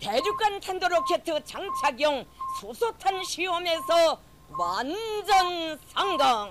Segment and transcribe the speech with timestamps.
[0.00, 2.24] 대륙간 탄도 로켓 장착용
[2.60, 6.50] 수소탄 시험에서 완전 성공.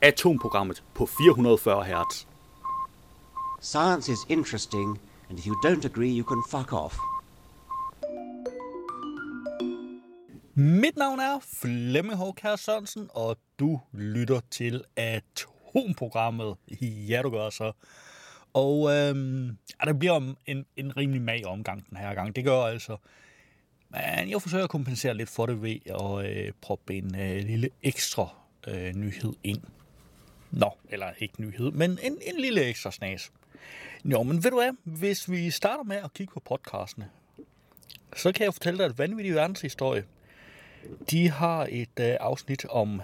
[0.00, 2.26] Atomprogrammet på 440 Hz.
[3.60, 6.96] Science is interesting, and if you don't agree, you can fuck off.
[10.54, 16.56] Mit navn er Flemming Håkær Sørensen, og du lytter til Atomprogrammet.
[16.80, 17.72] Ja, du gør så.
[18.53, 22.35] Og øh, ja, det bliver en, en rimelig mag omgang den her gang.
[22.35, 22.97] Det gør altså.
[23.89, 27.69] Men jeg forsøger at kompensere lidt for det ved at øh, proppe en øh, lille
[27.83, 28.35] ekstra
[28.67, 29.61] øh, nyhed ind.
[30.51, 33.31] Nå, eller ikke nyhed, men en, en lille ekstra snas.
[34.05, 34.71] Jo, men ved du hvad?
[34.83, 37.09] Hvis vi starter med at kigge på podcastene,
[38.15, 40.05] så kan jeg fortælle dig, et Vanvittig Verdenshistorie,
[41.11, 43.01] de har et øh, afsnit om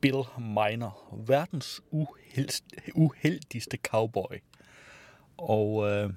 [0.00, 1.80] Bill Miner, verdens
[2.94, 4.36] uheldigste cowboy.
[5.38, 6.10] Og øh,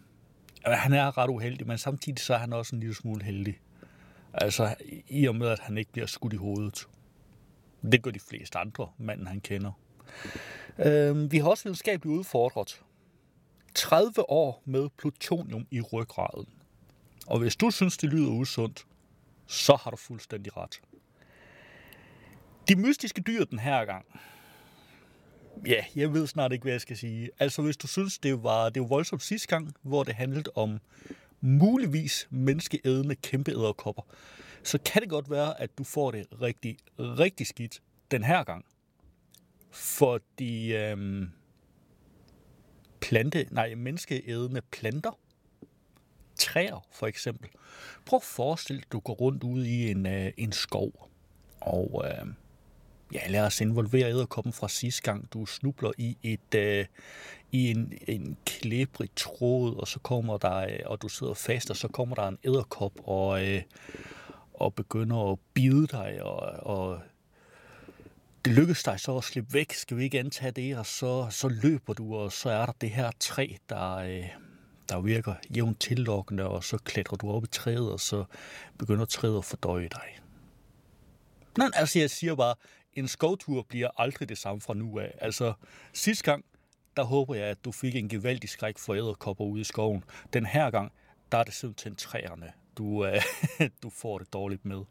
[0.65, 3.59] han er ret uheldig, men samtidig så er han også en lille smule heldig.
[4.33, 4.75] Altså
[5.07, 6.87] i og med, at han ikke bliver skudt i hovedet.
[7.91, 9.71] Det gør de fleste andre manden, han kender.
[10.77, 12.81] Øh, vi har også videnskabeligt udfordret
[13.75, 16.47] 30 år med plutonium i ryggraden.
[17.27, 18.85] Og hvis du synes, det lyder usundt,
[19.47, 20.81] så har du fuldstændig ret.
[22.67, 24.05] De mystiske dyr den her gang.
[25.65, 27.29] Ja, jeg ved snart ikke, hvad jeg skal sige.
[27.39, 30.79] Altså, hvis du synes, det var, det var voldsomt sidste gang, hvor det handlede om
[31.41, 34.01] muligvis menneskeædende kæmpe æderkopper,
[34.63, 38.65] så kan det godt være, at du får det rigtig, rigtig skidt den her gang.
[39.71, 41.29] Fordi øhm,
[43.01, 45.19] plante, nej, menneskeædende planter,
[46.35, 47.49] træer for eksempel.
[48.05, 51.09] Prøv at forestille dig, at du går rundt ude i en, øh, en skov,
[51.61, 52.27] og øh,
[53.13, 55.33] ja, lad os involvere æderkoppen fra sidste gang.
[55.33, 56.85] Du snubler i et øh,
[57.51, 61.77] i en, en klæbrig tråd, og så kommer der, øh, og du sidder fast, og
[61.77, 63.61] så kommer der en æderkop og, øh,
[64.53, 66.39] og begynder at bide dig, og,
[66.75, 66.99] og
[68.45, 71.47] det lykkes dig så at slippe væk, skal vi ikke antage det, og så, så
[71.47, 74.25] løber du, og så er der det her træ, der, øh,
[74.89, 78.23] der virker jævnt tillokkende, og så klatrer du op i træet, og så
[78.77, 80.19] begynder træet at fordøje dig.
[81.57, 82.55] Nej, altså jeg siger bare,
[82.99, 85.17] en skovtur bliver aldrig det samme fra nu af.
[85.21, 85.53] Altså
[85.93, 86.45] sidste gang,
[86.97, 90.03] der håber jeg, at du fik en gevaldig skræk for æderkopper ude i skoven.
[90.33, 90.91] Den her gang,
[91.31, 93.21] der er det simpelthen træerne, du, øh,
[93.83, 94.81] du får det dårligt med.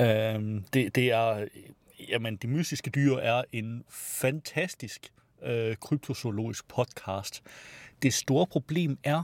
[0.00, 1.48] Øhm, det, det er,
[2.08, 7.42] jamen, de mystiske dyr er en fantastisk øh, kryptozoologisk podcast.
[8.02, 9.22] Det store problem er,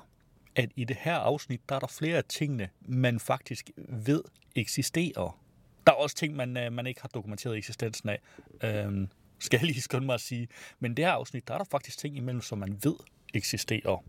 [0.57, 4.23] at i det her afsnit, der er der flere af tingene, man faktisk ved
[4.57, 5.42] eksisterer.
[5.87, 8.21] Der er også ting, man, øh, man ikke har dokumenteret eksistensen af,
[8.63, 10.49] øhm, skal jeg lige skynde mig at sige.
[10.81, 12.95] Men det her afsnit, der er der faktisk ting imellem, som man ved
[13.35, 14.05] eksisterer.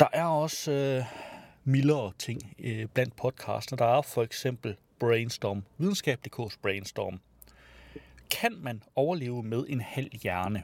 [0.00, 1.04] Der er også øh,
[1.64, 3.78] mildere ting øh, blandt podcastene.
[3.78, 7.20] Der er for eksempel Brainstorm, videnskab.dk's Brainstorm.
[8.30, 10.62] Kan man overleve med en halv hjerne?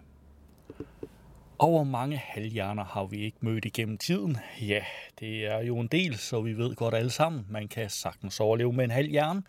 [1.58, 4.36] Og hvor mange halvhjerner har vi ikke mødt igennem tiden?
[4.60, 4.80] Ja,
[5.20, 8.72] det er jo en del, så vi ved godt alle sammen, man kan sagtens overleve
[8.72, 9.42] med en halvhjerne.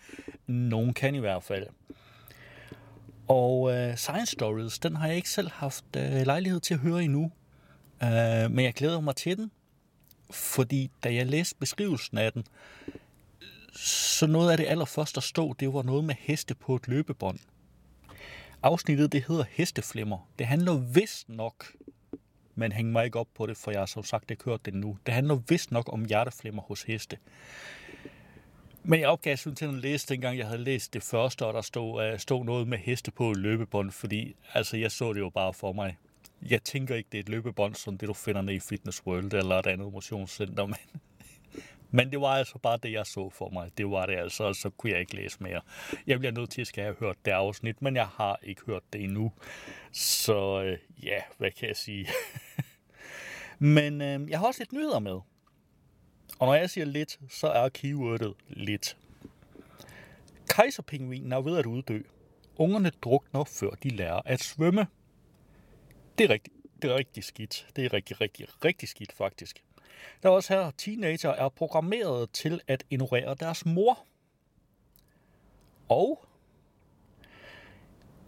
[0.47, 1.67] Nogen kan i hvert fald.
[3.27, 7.03] Og uh, Science Stories, den har jeg ikke selv haft uh, lejlighed til at høre
[7.03, 7.31] endnu.
[8.01, 9.51] Uh, men jeg glæder mig til den,
[10.31, 12.43] fordi da jeg læste beskrivelsen af den,
[13.75, 17.39] så noget af det allerførste, der stod, det var noget med heste på et løbebånd.
[18.63, 20.29] Afsnittet, det hedder Hesteflimmer.
[20.39, 21.65] Det handler vist nok
[22.57, 24.73] men hæng mig ikke op på det, for jeg har som sagt ikke hørt det
[24.73, 24.97] nu.
[25.05, 27.17] Det handler vist nok om hjerteflimmer hos heste.
[28.83, 32.11] Men jeg opgav simpelthen at læse, dengang jeg havde læst det første, og der stod,
[32.13, 35.73] uh, stod noget med heste på løbebånd, fordi altså, jeg så det jo bare for
[35.73, 35.97] mig.
[36.41, 39.33] Jeg tænker ikke, det er et løbebånd, som det du finder nede i Fitness World
[39.33, 40.77] eller et andet motionscenter, men
[41.91, 43.71] men det var altså bare det, jeg så for mig.
[43.77, 45.61] Det var det altså, og så kunne jeg ikke læse mere.
[46.07, 48.83] Jeg bliver nødt til at skal have hørt det afsnit, men jeg har ikke hørt
[48.93, 49.31] det endnu.
[49.91, 52.07] Så øh, ja, hvad kan jeg sige?
[53.59, 55.19] men øh, jeg har også lidt nyheder med.
[56.39, 58.97] Og når jeg siger lidt, så er keywordet lidt.
[60.49, 62.01] Kejserpingvinen er ved at uddø.
[62.55, 64.87] Ungerne drukner, før de lærer at svømme.
[66.17, 67.67] Det er rigtig, det er rigtig skidt.
[67.75, 69.63] Det er rigtig, rigtig, rigtig skidt faktisk.
[70.23, 74.05] Der er også her, teenager er programmeret til at ignorere deres mor.
[75.89, 76.25] Og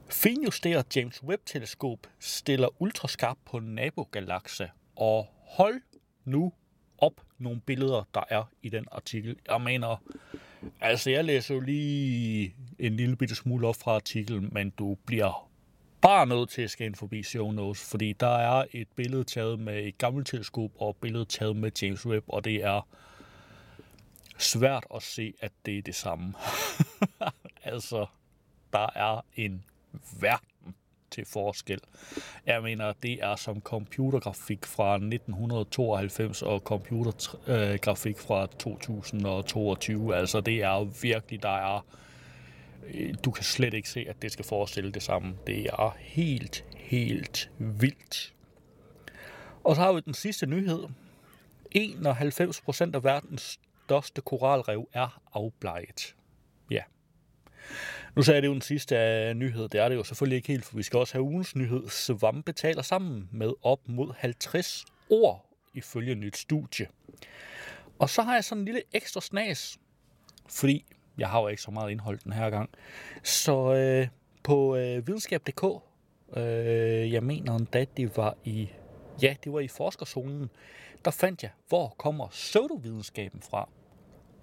[0.10, 4.70] finjusteret James Webb-teleskop stiller ultraskarp på nabogalakse.
[5.00, 5.82] Og hold
[6.26, 6.54] nu
[6.98, 9.36] op nogle billeder, der er i den artikel.
[9.48, 10.04] Jeg mener,
[10.82, 15.50] altså jeg læser jo lige en lille bitte smule op fra artiklen, men du bliver
[16.02, 19.84] bare nødt til at skal forbi show notes, fordi der er et billede taget med
[19.84, 22.88] et gammelt teleskop og et billede taget med James Webb, og det er
[24.38, 26.34] svært at se, at det er det samme.
[27.64, 28.06] altså,
[28.74, 29.66] der er en
[30.20, 30.48] verden
[31.12, 31.80] til forskel.
[32.46, 40.16] Jeg mener, det er som computergrafik fra 1992 og computergrafik fra 2022.
[40.16, 41.86] Altså, det er virkelig, der er...
[42.94, 45.36] Øh, du kan slet ikke se, at det skal forestille det samme.
[45.48, 48.34] Det er helt, helt vildt.
[49.64, 50.84] Og så har vi den sidste nyhed.
[51.76, 53.60] 91% af verdens
[53.90, 56.16] største koralrev er afbleget.
[56.72, 56.84] Ja.
[58.16, 59.68] Nu sagde jeg det jo den sidste af nyhed.
[59.70, 61.90] Det er det jo selvfølgelig ikke helt, for vi skal også have ugens nyhed.
[61.90, 66.88] Svampe taler sammen med op mod 50 ord ifølge nyt studie.
[68.00, 69.78] Og så har jeg sådan en lille ekstra snas,
[70.50, 70.86] fordi
[71.18, 72.70] jeg har jo ikke så meget indhold den her gang.
[73.24, 74.08] Så øh,
[74.44, 75.64] på øh, videnskab.dk,
[76.38, 78.70] øh, jeg mener endda, det var i,
[79.22, 80.50] ja, det var i forskerzonen,
[81.06, 83.70] der fandt jeg, hvor kommer pseudovidenskaben fra.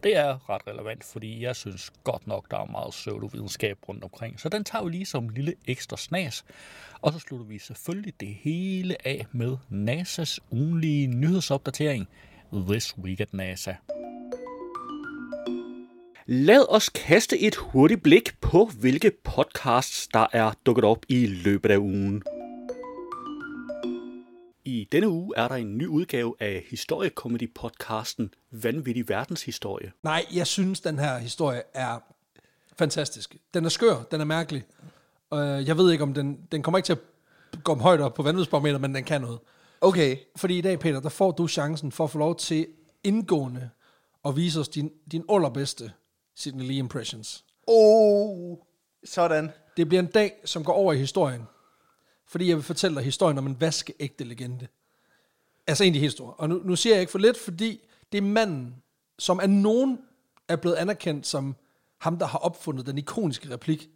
[0.03, 4.41] Det er ret relevant, fordi jeg synes godt nok, der er meget pseudovidenskab rundt omkring.
[4.41, 6.45] Så den tager vi lige som en lille ekstra snas.
[7.01, 12.09] Og så slutter vi selvfølgelig det hele af med NASA's ugenlige nyhedsopdatering.
[12.69, 13.75] This Week at NASA.
[16.27, 21.71] Lad os kaste et hurtigt blik på, hvilke podcasts, der er dukket op i løbet
[21.71, 22.23] af ugen.
[24.67, 29.93] I denne uge er der en ny udgave af historiekomedy-podcasten Vanvittig Verdenshistorie.
[30.03, 31.99] Nej, jeg synes, den her historie er
[32.79, 33.37] fantastisk.
[33.55, 34.65] Den er skør, den er mærkelig.
[35.31, 37.01] Uh, jeg ved ikke, om den, den kommer ikke til at
[37.65, 39.39] gå om højt op på vanvidsbarometer, men den kan noget.
[39.81, 40.17] Okay.
[40.37, 42.67] Fordi i dag, Peter, der får du chancen for at få lov til
[43.05, 43.71] indgående
[44.25, 45.93] at vise os din, din allerbedste
[46.37, 47.45] Sidney Lee impressions.
[47.67, 48.57] Oh,
[49.05, 49.51] sådan.
[49.77, 51.43] Det bliver en dag, som går over i historien.
[52.29, 54.67] Fordi jeg vil fortælle dig historien om en vaskeægte legende.
[55.67, 56.35] Altså egentlig historie.
[56.35, 57.81] Og nu, nu siger jeg ikke for lidt, fordi
[58.13, 58.75] det er manden,
[59.19, 59.99] som af nogen
[60.49, 61.57] er blevet anerkendt som
[61.99, 63.89] ham, der har opfundet den ikoniske replik.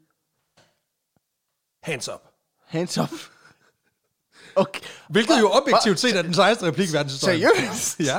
[1.82, 2.23] Hands up.
[2.65, 3.11] Hands up.
[4.56, 4.81] Okay.
[5.09, 7.41] Hvilket jo objektivt set er den sejeste replik i verdenshistorien.
[7.41, 8.00] Seriøst?
[8.00, 8.19] Ja.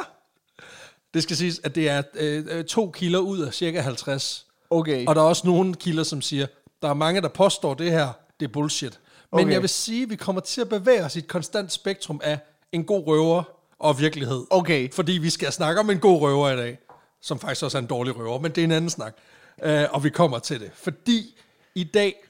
[1.14, 4.48] Det skal siges, at det er øh, øh, to kilder ud af cirka 50.
[4.70, 5.06] Okay.
[5.08, 6.48] Og der er også nogle kilder, som siger,
[6.82, 9.00] der er mange, der påstår det her, det er bullshit.
[9.32, 9.54] Men Okay.
[9.54, 12.40] jeg vil sige, at vi kommer til at bevæge os i et konstant spektrum af
[12.72, 13.44] en god røver
[13.80, 14.46] og virkelighed.
[14.50, 14.92] Okay.
[14.92, 16.78] Fordi vi skal snakke om en god røver i dag,
[17.22, 19.18] som faktisk også er en dårlig røver, men det er en anden snak.
[19.66, 20.72] Uh, og vi kommer til det.
[20.74, 21.40] Fordi
[21.76, 22.24] i dag,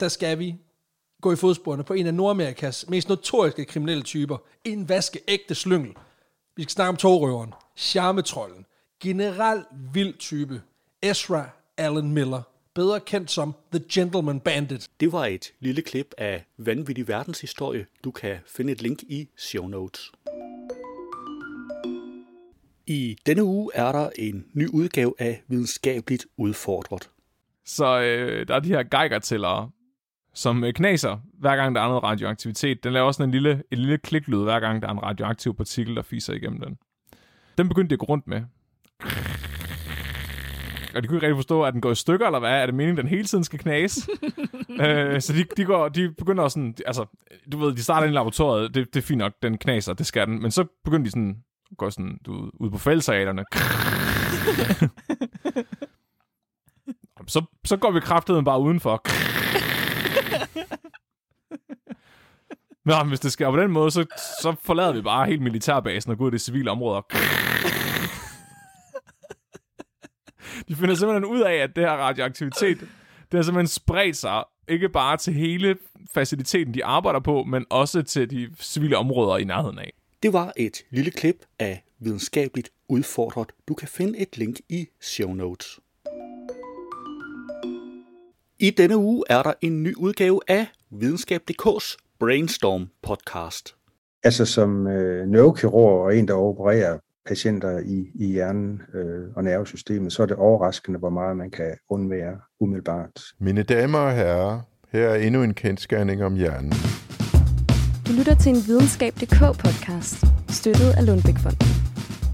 [0.00, 0.56] der skal vi
[1.20, 4.36] gå i fodsporene på en af Nordamerikas mest notoriske kriminelle typer.
[4.64, 5.92] En vaskeægte slyngel.
[6.56, 8.66] Vi skal snakke om togrøveren, charmetrollen,
[9.02, 10.62] general vild type,
[11.02, 12.42] Ezra Allen Miller,
[12.74, 14.88] bedre kendt som The Gentleman Bandit.
[15.00, 17.86] Det var et lille klip af Vanvittig Verdenshistorie.
[18.04, 20.12] Du kan finde et link i show notes.
[22.86, 27.10] I denne uge er der en ny udgave af Videnskabeligt Udfordret.
[27.64, 29.70] Så øh, der er de her Geiger-tællere,
[30.34, 32.84] som øh, knaser, hver gang der er noget radioaktivitet.
[32.84, 35.96] Den laver også en lille, en lille kliklyd, hver gang der er en radioaktiv partikel,
[35.96, 36.78] der fiser igennem den.
[37.58, 38.42] Den begyndte de at gå rundt med.
[40.94, 42.50] Og de kunne ikke rigtig forstå, at den går i stykker, eller hvad?
[42.50, 44.10] Er det meningen, den hele tiden skal knase?
[44.82, 47.06] øh, så de, de, går, de begynder sådan, altså,
[47.52, 50.06] du ved, de starter ind i laboratoriet, det, det er fint nok, den knaser, det
[50.06, 50.42] skal den.
[50.42, 51.36] Men så begynder de sådan,
[51.78, 53.44] går sådan, du ud på fældesalaterne.
[57.26, 59.02] så, så går vi kraftedeme bare udenfor.
[62.84, 64.04] Nå, men hvis det sker på den måde, så,
[64.42, 67.02] så forlader vi bare helt militærbasen og går ud i det civile område.
[70.68, 72.80] De finder simpelthen ud af, at det her radioaktivitet,
[73.32, 75.76] det har simpelthen spredt sig, ikke bare til hele
[76.14, 79.92] faciliteten, de arbejder på, men også til de civile områder i nærheden af.
[80.22, 83.48] Det var et lille klip af Videnskabeligt Udfordret.
[83.68, 85.80] Du kan finde et link i show notes.
[88.58, 93.76] I denne uge er der en ny udgave af Videnskab.dk's Brainstorm podcast.
[94.22, 100.12] Altså som øh, neurokirurg og en, der opererer patienter i, i hjernen øh, og nervesystemet,
[100.12, 103.22] så er det overraskende, hvor meget man kan undvære umiddelbart.
[103.40, 104.60] Mine damer og herrer,
[104.92, 106.72] her er endnu en kendskærning om hjernen.
[108.08, 111.68] Du lytter til en videnskab.dk-podcast, støttet af Lundbækfonden.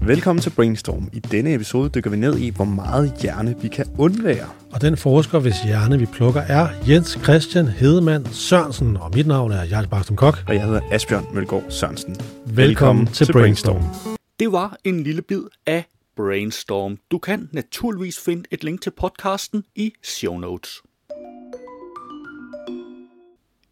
[0.01, 1.09] Velkommen til Brainstorm.
[1.13, 4.45] I denne episode dykker vi ned i, hvor meget hjerne vi kan undvære.
[4.71, 8.97] Og den forsker, hvis hjerne vi plukker, er Jens Christian Hedemann Sørensen.
[8.97, 10.37] Og mit navn er Jarl Barstum Kok.
[10.47, 12.09] Og jeg hedder Asbjørn Mølgaard Sørensen.
[12.09, 13.75] Velkommen, Velkommen til, til Brainstorm.
[13.75, 14.18] Brainstorm.
[14.39, 16.97] Det var en lille bid af Brainstorm.
[17.11, 20.81] Du kan naturligvis finde et link til podcasten i show notes.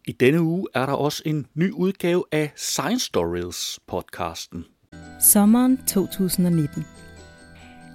[0.06, 4.64] I denne uge er der også en ny udgave af Science Stories podcasten.
[5.20, 6.84] Sommeren 2019.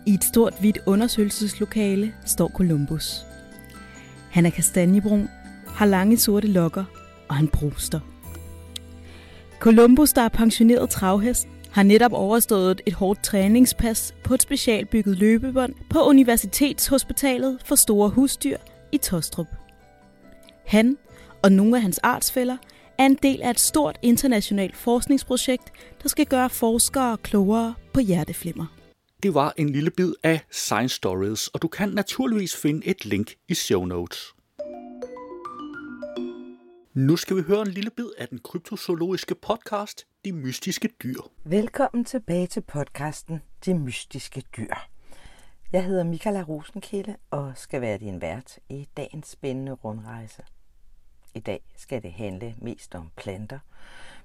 [0.08, 3.22] I et stort hvidt undersøgelseslokale står Columbus.
[4.32, 5.30] Han er kastanjebrun,
[5.68, 6.84] har lange sorte lokker,
[7.30, 8.00] og han bruster.
[9.60, 15.74] Columbus, der er pensioneret travhest, har netop overstået et hårdt træningspas på et specialbygget løbebånd
[15.90, 18.58] på Universitetshospitalet for Store Husdyr
[18.92, 19.48] i Tostrup.
[20.66, 20.98] Han
[21.44, 22.58] og nogle af hans artsfælder
[22.98, 25.72] er en del af et stort internationalt forskningsprojekt,
[26.04, 28.66] der skal gøre forskere klogere på hjerteflimmer.
[29.24, 33.34] Det var en lille bid af Science Stories, og du kan naturligvis finde et link
[33.48, 34.34] i show notes.
[36.94, 41.22] Nu skal vi høre en lille bid af den kryptozoologiske podcast, de Mystiske Dyr.
[41.44, 44.74] Velkommen tilbage til podcasten De Mystiske Dyr.
[45.72, 50.44] Jeg hedder Michaela Rosenkilde og skal være din vært i dagens spændende rundrejse.
[51.34, 53.60] I dag skal det handle mest om planter,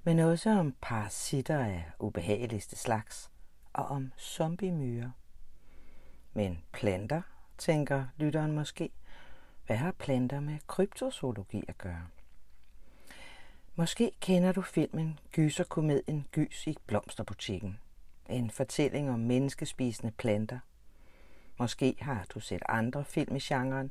[0.04, 3.30] men også om parasitter af ubehageligste slags
[3.72, 5.10] og om zombiemyrer.
[6.32, 7.22] Men planter,
[7.58, 8.90] tænker lytteren måske.
[9.66, 12.06] Hvad har planter med kryptozoologi at gøre?
[13.78, 17.78] Måske kender du filmen Gyserkomedien Gys i blomsterbutikken.
[18.30, 20.58] En fortælling om menneskespisende planter.
[21.58, 23.90] Måske har du set andre film i genren,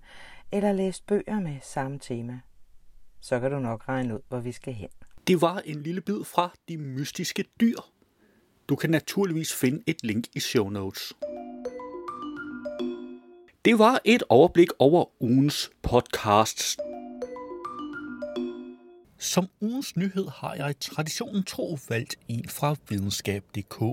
[0.51, 2.39] eller læst bøger med samme tema.
[3.19, 4.89] Så kan du nok regne ud, hvor vi skal hen.
[5.27, 7.79] Det var en lille bid fra De Mystiske Dyr.
[8.69, 11.13] Du kan naturligvis finde et link i show notes.
[13.65, 16.77] Det var et overblik over ugens podcasts.
[19.27, 23.83] Som ugens nyhed har jeg traditionen tro valgt en fra videnskab.dk.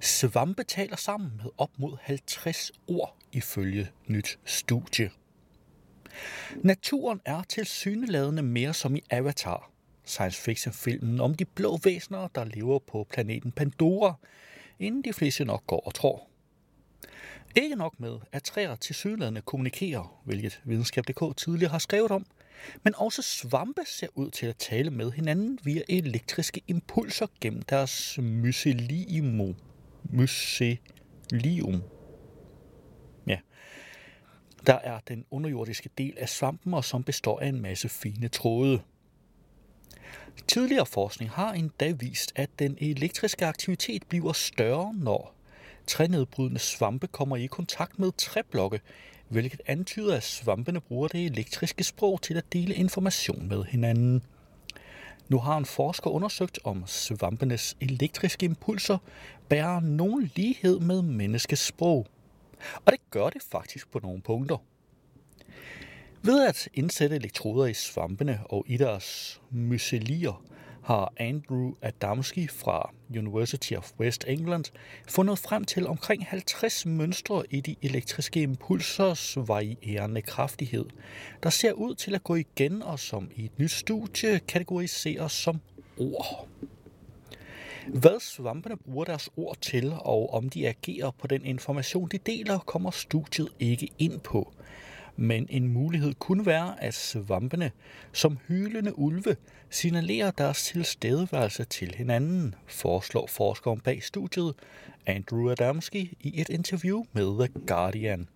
[0.00, 5.10] Svampe taler sammen med op mod 50 ord ifølge nyt studie.
[6.56, 9.70] Naturen er til syneladende mere som i Avatar,
[10.04, 14.14] science fiction filmen om de blå væsener, der lever på planeten Pandora,
[14.78, 16.28] inden de fleste nok går og tror.
[17.56, 22.26] Ikke nok med, at træer til syneladende kommunikerer, hvilket videnskab.dk tidligere har skrevet om,
[22.82, 28.18] men også svampe ser ud til at tale med hinanden via elektriske impulser gennem deres
[28.18, 29.54] mycelium.
[30.04, 31.82] Mycelium.
[33.26, 33.38] Ja.
[34.66, 38.80] Der er den underjordiske del af svampen, og som består af en masse fine tråde.
[40.48, 45.34] Tidligere forskning har endda vist, at den elektriske aktivitet bliver større, når
[45.86, 48.80] trænedbrydende svampe kommer i kontakt med træblokke,
[49.34, 54.22] hvilket antyder, at svampene bruger det elektriske sprog til at dele information med hinanden.
[55.28, 58.98] Nu har en forsker undersøgt, om svampenes elektriske impulser
[59.48, 62.06] bærer nogen lighed med menneskets sprog.
[62.84, 64.56] Og det gør det faktisk på nogle punkter.
[66.22, 70.42] Ved at indsætte elektroder i svampene og i deres mycelier,
[70.84, 74.64] har Andrew Adamski fra University of West England
[75.08, 80.84] fundet frem til omkring 50 mønstre i de elektriske impulsers varierende kraftighed,
[81.42, 85.60] der ser ud til at gå igen og som i et nyt studie kategoriseres som
[85.98, 86.48] ord.
[87.88, 92.58] Hvad svampene bruger deres ord til, og om de agerer på den information, de deler,
[92.58, 94.52] kommer studiet ikke ind på–
[95.16, 97.70] men en mulighed kunne være, at svampene
[98.12, 99.36] som hylende ulve
[99.70, 104.54] signalerer deres tilstedeværelse til hinanden, foreslår forskeren bag studiet
[105.06, 108.28] Andrew Adamski i et interview med The Guardian.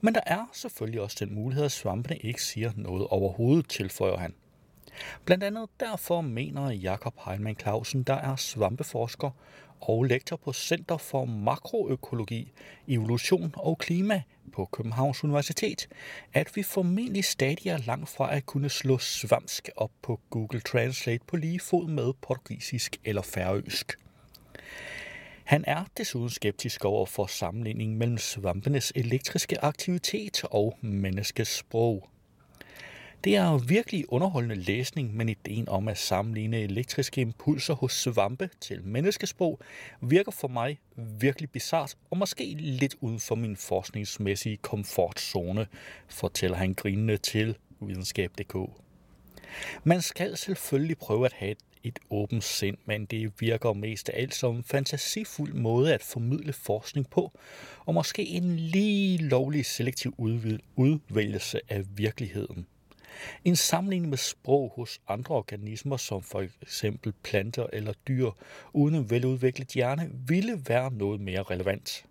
[0.00, 4.34] Men der er selvfølgelig også den mulighed, at svampene ikke siger noget overhovedet, tilføjer han.
[5.24, 9.30] Blandt andet derfor mener Jakob Heinemann Clausen, der er svampeforsker
[9.80, 12.52] og lektor på Center for Makroøkologi,
[12.88, 14.22] Evolution og Klima
[14.52, 15.88] på Københavns Universitet,
[16.32, 21.24] at vi formentlig stadig er langt fra at kunne slå svamsk op på Google Translate
[21.26, 23.98] på lige fod med portugisisk eller færøsk.
[25.44, 32.08] Han er desuden skeptisk over for sammenligningen mellem svampenes elektriske aktivitet og menneskets sprog.
[33.24, 38.50] Det er jo virkelig underholdende læsning, men ideen om at sammenligne elektriske impulser hos svampe
[38.60, 39.58] til menneskesprog
[40.00, 45.66] virker for mig virkelig bizart og måske lidt uden for min forskningsmæssige komfortzone,
[46.08, 48.56] fortæller han grinende til videnskab.dk.
[49.84, 54.34] Man skal selvfølgelig prøve at have et åbent sind, men det virker mest af alt
[54.34, 57.32] som en fantasifuld måde at formidle forskning på,
[57.86, 60.14] og måske en lige lovlig selektiv
[60.76, 62.66] udvælgelse af virkeligheden.
[63.44, 68.30] En sammenligning med sprog hos andre organismer, som for eksempel planter eller dyr,
[68.72, 72.04] uden en veludviklet hjerne, ville være noget mere relevant.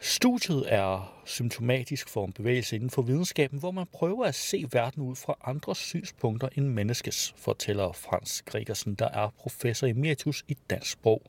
[0.00, 5.02] Studiet er symptomatisk for en bevægelse inden for videnskaben, hvor man prøver at se verden
[5.02, 10.90] ud fra andre synspunkter end menneskets, fortæller Frans Gregersen, der er professor emeritus i dansk
[10.90, 11.22] sprog.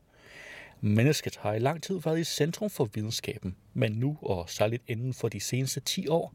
[0.81, 5.13] Mennesket har i lang tid været i centrum for videnskaben, men nu, og særligt inden
[5.13, 6.33] for de seneste 10 år,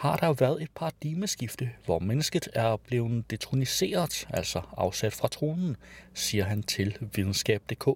[0.00, 5.76] har der været et paradigmeskifte, hvor mennesket er blevet detroniseret, altså afsat fra tronen,
[6.14, 7.88] siger han til videnskab.dk.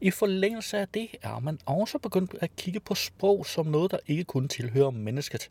[0.00, 3.98] I forlængelse af det er man også begyndt at kigge på sprog som noget, der
[4.06, 5.50] ikke kun tilhører mennesket,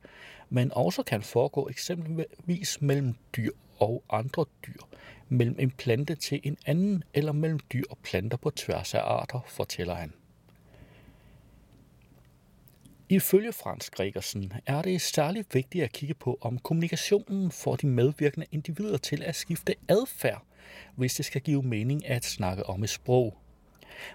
[0.49, 4.81] men også kan foregå eksempelvis mellem dyr og andre dyr,
[5.29, 9.39] mellem en plante til en anden eller mellem dyr og planter på tværs af arter,
[9.47, 10.13] fortæller han.
[13.09, 18.45] Ifølge Frans Gregersen er det særligt vigtigt at kigge på, om kommunikationen får de medvirkende
[18.51, 20.43] individer til at skifte adfærd,
[20.95, 23.37] hvis det skal give mening at snakke om et sprog.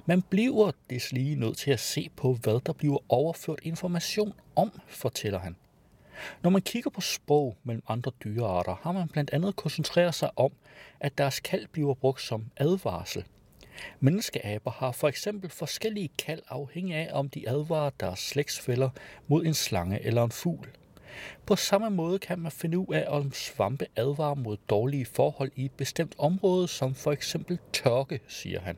[0.06, 5.38] Man bliver deslige nødt til at se på, hvad der bliver overført information om, fortæller
[5.38, 5.56] han.
[6.42, 10.52] Når man kigger på sprog mellem andre dyrearter, har man blandt andet koncentreret sig om,
[11.00, 13.25] at deres kald bliver brugt som advarsel.
[14.01, 18.91] Menneskeaber har for eksempel forskellige kald afhængig af, om de advarer deres slægtsfælder
[19.29, 20.69] mod en slange eller en fugl.
[21.47, 25.65] På samme måde kan man finde ud af, om svampe advarer mod dårlige forhold i
[25.65, 28.77] et bestemt område, som for eksempel tørke, siger han.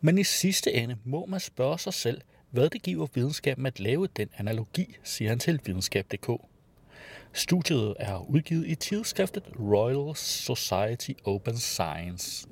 [0.00, 4.06] Men i sidste ende må man spørge sig selv, hvad det giver videnskaben at lave
[4.06, 6.30] den analogi, siger han til videnskab.dk.
[7.32, 12.48] Studiet er udgivet i tidsskriftet Royal Society Open Science.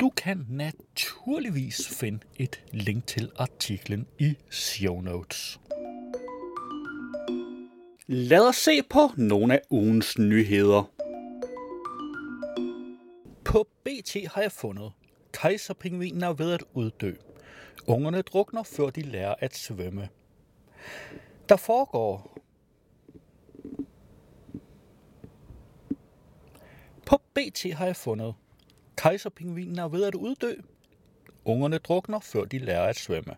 [0.00, 5.60] Du kan naturligvis finde et link til artiklen i show notes.
[8.06, 10.90] Lad os se på nogle af ugens nyheder.
[13.44, 14.92] På BT har jeg fundet,
[15.32, 17.12] kejserpingvinen er ved at uddø.
[17.86, 20.08] Ungerne drukner, før de lærer at svømme.
[21.48, 22.38] Der foregår
[27.06, 28.34] På BT har jeg fundet,
[28.96, 30.52] kejserpingvinen er ved at uddø.
[31.44, 33.34] Ungerne drukner, før de lærer at svømme.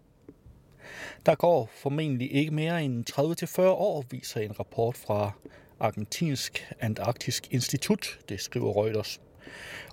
[1.26, 3.10] Der går formentlig ikke mere end
[3.58, 5.32] 30-40 år, viser en rapport fra
[5.80, 9.20] Argentinsk Antarktisk Institut, det skriver Reuters.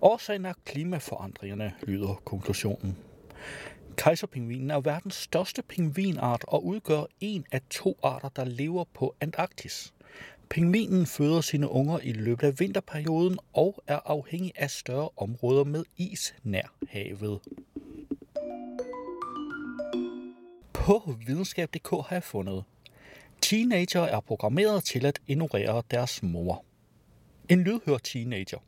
[0.02, 2.98] Årsagen er klimaforandringerne, lyder konklusionen.
[3.98, 9.94] Kejserpingvinen er verdens største pingvinart og udgør en af to arter, der lever på Antarktis.
[10.50, 15.84] Pingvinen føder sine unger i løbet af vinterperioden og er afhængig af større områder med
[15.98, 17.40] is nær havet.
[20.74, 22.64] På videnskab.dk har jeg fundet,
[23.42, 26.66] teenager er programmeret til at ignorere deres mor.
[27.50, 28.60] En lydhør teenager.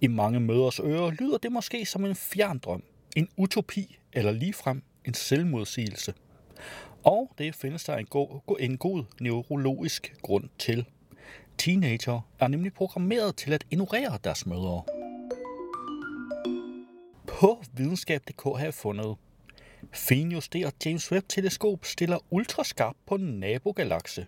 [0.00, 2.82] I mange møders ører lyder det måske som en fjerndrøm,
[3.16, 6.14] en utopi eller ligefrem en selvmodsigelse.
[7.04, 10.86] Og det findes der en god, en god neurologisk grund til.
[11.58, 14.82] Teenager er nemlig programmeret til at ignorere deres mødre.
[17.26, 19.16] På videnskab.dk har jeg fundet,
[19.92, 24.26] finjusteret James Webb-teleskop stiller ultraskarp på en nabogalakse.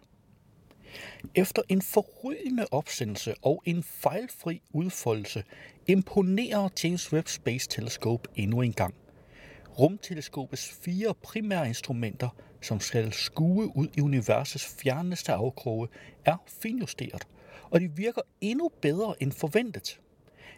[1.34, 5.44] Efter en forrygende opsendelse og en fejlfri udfoldelse
[5.86, 8.94] imponerer James Webb Space Telescope endnu en gang.
[9.78, 12.28] Rumteleskopets fire primære instrumenter,
[12.60, 15.88] som skal skue ud i universets fjerneste afkroge,
[16.24, 17.26] er finjusteret,
[17.70, 20.00] og de virker endnu bedre end forventet.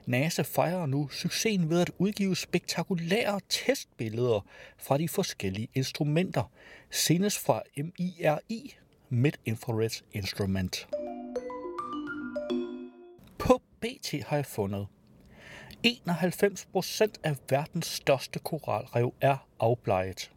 [0.07, 4.47] NASA fejrer nu succesen ved at udgive spektakulære testbilleder
[4.79, 6.53] fra de forskellige instrumenter,
[6.91, 8.77] senest fra MIRI,
[9.11, 10.89] Mid-Infrared Instrument.
[13.39, 14.87] På BT har jeg fundet,
[15.87, 20.31] 91% af verdens største koralrev er afbleget.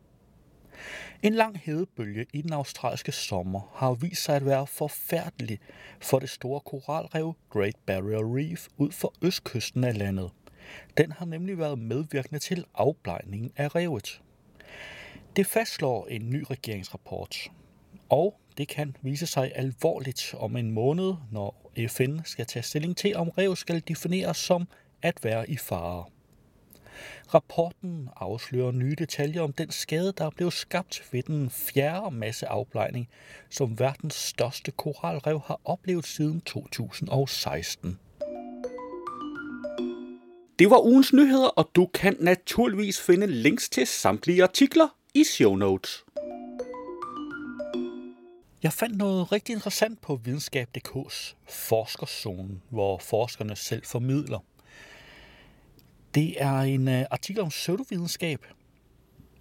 [1.23, 5.59] En lang hedebølge i den australske sommer har vist sig at være forfærdelig
[6.01, 10.31] for det store koralrev Great Barrier Reef ud for østkysten af landet.
[10.97, 14.21] Den har nemlig været medvirkende til afblejningen af revet.
[15.35, 17.51] Det fastslår en ny regeringsrapport.
[18.09, 23.15] Og det kan vise sig alvorligt om en måned, når FN skal tage stilling til,
[23.15, 24.67] om rev skal defineres som
[25.01, 26.05] at være i fare.
[27.33, 33.09] Rapporten afslører nye detaljer om den skade, der blev skabt ved den fjerde masseafblejning,
[33.49, 37.99] som verdens største koralrev har oplevet siden 2016.
[40.59, 45.55] Det var ugens nyheder, og du kan naturligvis finde links til samtlige artikler i show
[45.55, 46.05] notes.
[48.63, 54.39] Jeg fandt noget rigtig interessant på videnskab.dk's forskerzone, hvor forskerne selv formidler.
[56.15, 58.45] Det er en øh, artikel om pseudovidenskab,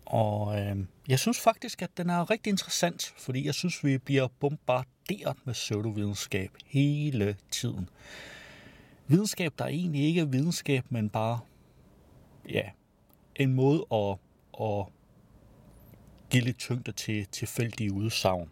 [0.07, 0.77] Og øh,
[1.09, 5.55] jeg synes faktisk, at den er rigtig interessant, fordi jeg synes, vi bliver bombarderet med
[5.55, 7.89] pseudovidenskab hele tiden.
[9.07, 11.41] Videnskab, der egentlig ikke er videnskab, men bare
[12.49, 12.63] ja,
[13.37, 14.17] en måde at,
[14.61, 14.87] at
[16.31, 18.51] give lidt tyngde til tilfældige udsagn.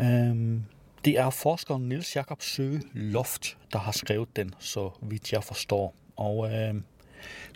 [0.00, 0.64] Øhm,
[1.04, 5.94] det er forskeren Niels Jakob Søge Loft, der har skrevet den, så vidt jeg forstår.
[6.16, 6.84] Og øhm,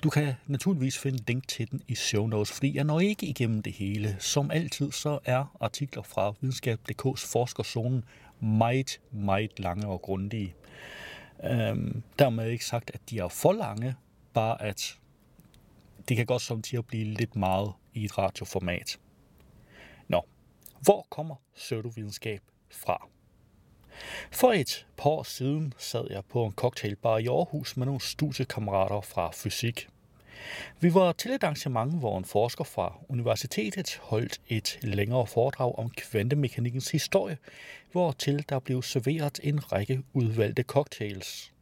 [0.03, 3.63] du kan naturligvis finde link til den i show notes, fordi jeg når ikke igennem
[3.63, 4.17] det hele.
[4.19, 8.03] Som altid så er artikler fra videnskab.dk's forskerzone
[8.41, 10.55] meget, meget lange og grundige.
[11.45, 13.95] Øhm, dermed ikke sagt, at de er for lange,
[14.33, 14.99] bare at
[16.09, 18.99] det kan godt som til at blive lidt meget i et radioformat.
[20.09, 20.23] Nå,
[20.81, 23.09] hvor kommer pseudovidenskab fra?
[24.31, 29.01] For et par år siden sad jeg på en cocktailbar i Aarhus med nogle studiekammerater
[29.01, 29.89] fra fysik.
[30.81, 35.91] Vi var til et arrangement, hvor en forsker fra universitetet holdt et længere foredrag om
[35.91, 37.39] kvantemekanikkens historie,
[37.93, 41.53] hvor til der blev serveret en række udvalgte cocktails.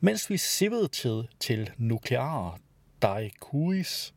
[0.00, 2.58] Mens vi sippede til, til nukleare
[3.02, 4.14] daiquiris,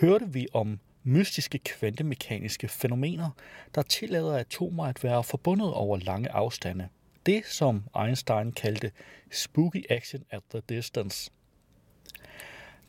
[0.00, 3.30] hørte vi om mystiske kvantemekaniske fænomener,
[3.74, 6.88] der tillader atomer at være forbundet over lange afstande.
[7.26, 8.90] Det, som Einstein kaldte
[9.30, 11.30] spooky action at the distance.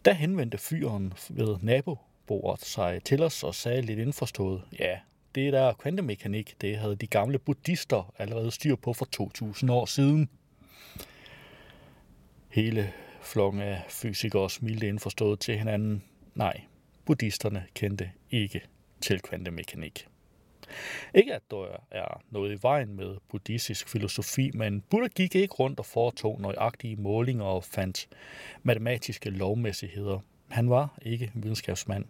[0.05, 4.99] Der henvendte fyren ved nabobordet sig til os og sagde lidt indforstået, ja,
[5.35, 10.29] det der kvantemekanik, det havde de gamle buddhister allerede styr på for 2000 år siden.
[12.49, 16.03] Hele flokken af fysikere smilte indforstået til hinanden.
[16.35, 16.61] Nej,
[17.05, 18.61] buddhisterne kendte ikke
[19.01, 20.07] til kvantemekanik.
[21.13, 25.79] Ikke at der er noget i vejen med buddhistisk filosofi, men Buddha gik ikke rundt
[25.79, 28.09] og foretog nøjagtige målinger og fandt
[28.63, 30.19] matematiske lovmæssigheder.
[30.49, 32.05] Han var ikke videnskabsmand.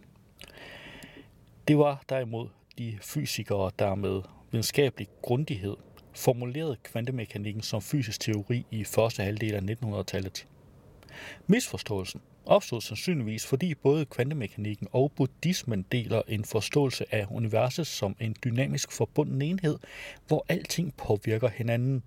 [1.68, 5.76] Det var derimod de fysikere, der med videnskabelig grundighed
[6.16, 10.48] formulerede kvantemekanikken som fysisk teori i første halvdel af 1900-tallet.
[11.48, 18.36] Misforståelsen opstod sandsynligvis, fordi både kvantemekanikken og buddhismen deler en forståelse af universet som en
[18.44, 19.80] dynamisk forbunden enhed,
[20.28, 22.04] hvor alting påvirker hinanden.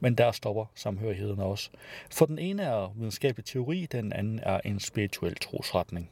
[0.00, 1.70] Men der stopper samhørigheden også.
[2.10, 6.10] For den ene er videnskabelig teori, den anden er en spirituel trosretning.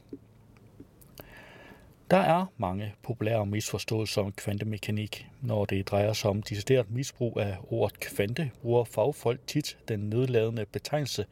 [2.10, 5.26] Der er mange populære misforståelser om kvantemekanik.
[5.42, 10.66] Når det drejer sig om decideret misbrug af ordet kvante, bruger fagfolk tit den nedladende
[10.66, 11.26] betegnelse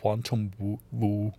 [0.00, 0.52] quantum
[0.92, 1.32] woo.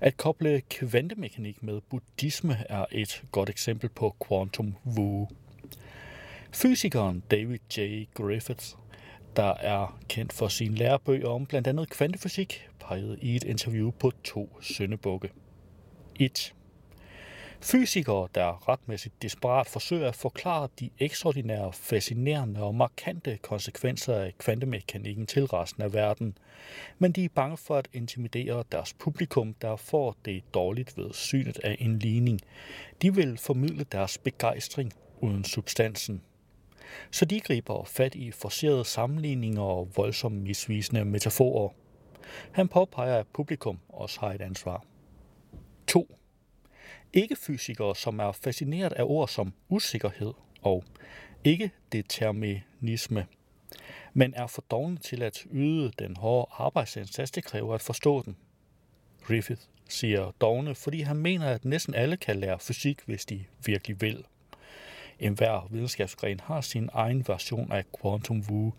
[0.00, 5.28] At koble kvantemekanik med buddhisme er et godt eksempel på quantum woo.
[6.52, 8.04] Fysikeren David J.
[8.14, 8.76] Griffiths,
[9.36, 14.12] der er kendt for sine lærebøger om blandt andet kvantefysik, pegede i et interview på
[14.24, 15.30] to søndebukke.
[16.20, 16.54] 1.
[17.62, 25.26] Fysikere, der retmæssigt desperat forsøger at forklare de ekstraordinære, fascinerende og markante konsekvenser af kvantemekanikken
[25.26, 26.38] til resten af verden.
[26.98, 31.58] Men de er bange for at intimidere deres publikum, der får det dårligt ved synet
[31.64, 32.40] af en ligning.
[33.02, 36.22] De vil formidle deres begejstring uden substansen.
[37.10, 41.68] Så de griber fat i forserede sammenligninger og voldsomt misvisende metaforer.
[42.52, 44.84] Han påpeger, at publikum også har et ansvar.
[45.86, 46.16] 2
[47.12, 50.84] ikke-fysikere, som er fascineret af ord som usikkerhed og
[51.44, 53.26] ikke-determinisme,
[54.12, 58.36] men er for dogne til at yde den hårde arbejdsindsats, det kræver at forstå den.
[59.22, 64.00] Griffith siger dogne, fordi han mener, at næsten alle kan lære fysik, hvis de virkelig
[64.00, 64.24] vil.
[65.18, 68.72] En hver videnskabsgren har sin egen version af Quantum Woo,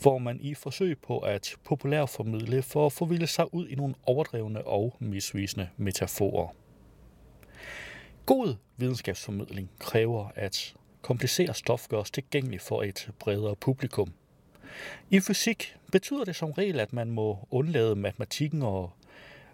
[0.00, 4.66] hvor man i forsøg på at populærformidle for at forvilde sig ud i nogle overdrevne
[4.66, 6.48] og misvisende metaforer.
[8.28, 14.12] God videnskabsformidling kræver, at kompliceret stof gøres tilgængeligt for et bredere publikum.
[15.10, 18.92] I fysik betyder det som regel, at man må undlade matematikken og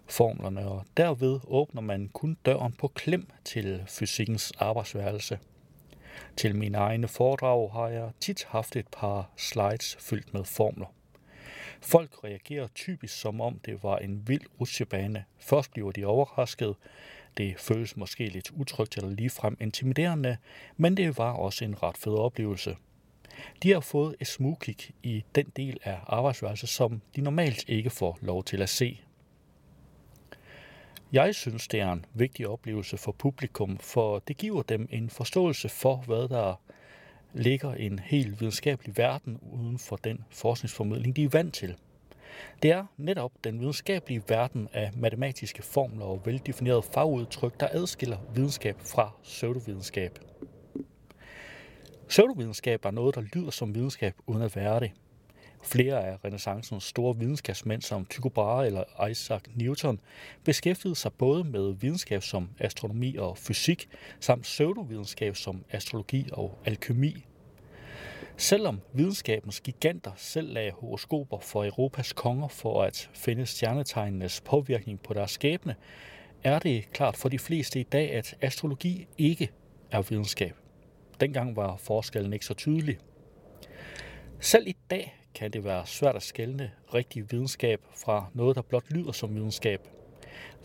[0.07, 5.39] formlerne, og derved åbner man kun døren på klem til fysikkens arbejdsværelse.
[6.37, 10.93] Til mine egne foredrag har jeg tit haft et par slides fyldt med formler.
[11.81, 15.25] Folk reagerer typisk som om det var en vild rutsjebane.
[15.39, 16.75] Først bliver de overrasket,
[17.37, 20.37] det føles måske lidt utrygt eller ligefrem intimiderende,
[20.77, 22.75] men det var også en ret fed oplevelse.
[23.63, 28.17] De har fået et smugkig i den del af arbejdsværelset, som de normalt ikke får
[28.21, 29.01] lov til at se.
[31.11, 35.69] Jeg synes, det er en vigtig oplevelse for publikum, for det giver dem en forståelse
[35.69, 36.61] for, hvad der
[37.33, 41.75] ligger en helt videnskabelig verden uden for den forskningsformidling, de er vant til.
[42.63, 48.75] Det er netop den videnskabelige verden af matematiske formler og veldefinerede fagudtryk, der adskiller videnskab
[48.79, 50.19] fra pseudovidenskab.
[52.07, 54.91] Pseudovidenskab er noget, der lyder som videnskab uden at være det.
[55.63, 59.99] Flere af renaissancens store videnskabsmænd som Tycho Brahe eller Isaac Newton
[60.43, 67.25] beskæftigede sig både med videnskab som astronomi og fysik, samt pseudovidenskab som astrologi og alkemi.
[68.37, 75.13] Selvom videnskabens giganter selv lagde horoskoper for Europas konger for at finde stjernetegnenes påvirkning på
[75.13, 75.75] deres skæbne,
[76.43, 79.51] er det klart for de fleste i dag, at astrologi ikke
[79.91, 80.55] er videnskab.
[81.19, 82.97] Dengang var forskellen ikke så tydelig.
[84.39, 88.91] Selv i dag kan det være svært at skelne rigtig videnskab fra noget, der blot
[88.91, 89.87] lyder som videnskab.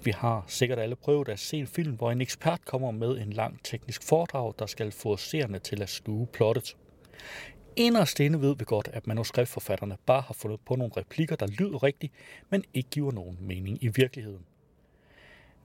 [0.05, 3.33] Vi har sikkert alle prøvet at se en film, hvor en ekspert kommer med en
[3.33, 6.77] lang teknisk foredrag, der skal få seerne til at sluge plottet.
[7.77, 11.83] Inderst inde ved vi godt, at manuskriptforfatterne bare har fundet på nogle replikker, der lyder
[11.83, 12.13] rigtigt,
[12.51, 14.45] men ikke giver nogen mening i virkeligheden.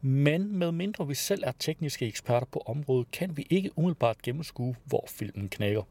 [0.02, 4.76] Men med mindre vi selv er tekniske eksperter på området, kan vi ikke umiddelbart gennemskue,
[4.86, 5.82] hvor filmen knækker.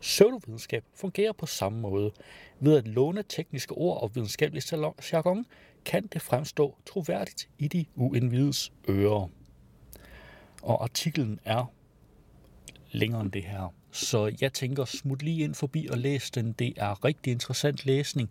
[0.00, 2.12] Pseudovidenskab fungerer på samme måde.
[2.60, 4.62] Ved at låne tekniske ord og videnskabelig
[5.12, 5.46] jargon,
[5.84, 9.28] kan det fremstå troværdigt i de uindvides ører.
[10.62, 11.72] Og artiklen er
[12.90, 13.74] længere end det her.
[13.96, 16.52] Så jeg tænker, smut lige ind forbi og læs den.
[16.52, 18.30] Det er rigtig interessant læsning.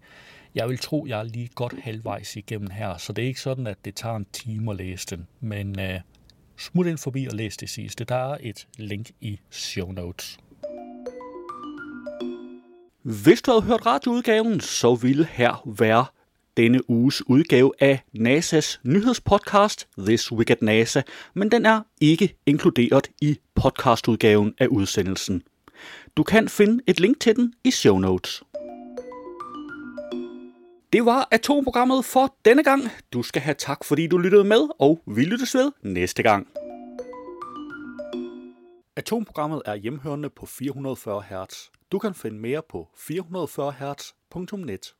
[0.56, 3.67] Jeg vil tro, jeg er lige godt halvvejs igennem her, så det er ikke sådan,
[3.67, 5.28] at det tager en time at læse den.
[5.39, 5.86] Men uh,
[6.58, 8.04] smut ind forbi og læs det sidste.
[8.04, 10.38] Der er et link i show notes.
[13.01, 16.06] Hvis du havde hørt radioudgaven, så ville her være
[16.58, 21.01] denne uges udgave af NASA's nyhedspodcast This Week at NASA,
[21.34, 25.43] men den er ikke inkluderet i podcastudgaven af udsendelsen.
[26.18, 28.44] Du kan finde et link til den i show notes.
[30.94, 32.82] Det var atomprogrammet for denne gang.
[33.14, 36.48] Du skal have tak, fordi du lyttede med, og vi lyttes ved næste gang.
[38.96, 41.70] Atomprogrammet er hjemhørende på 440 Hz.
[41.92, 44.94] Du kan finde mere på 440 Hz.net.